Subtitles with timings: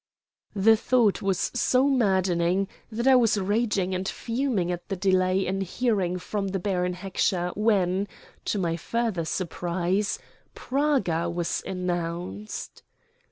[0.55, 5.61] The thought was so maddening that I was raging and fuming at the delay in
[5.61, 8.07] hearing from the Baron Heckscher when,
[8.45, 10.17] to my further surprise,
[10.55, 12.81] Praga was announced.